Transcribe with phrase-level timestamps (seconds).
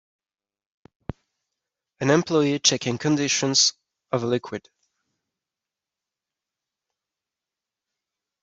[1.99, 3.73] An employee checking conditions
[4.11, 4.67] of a liquid.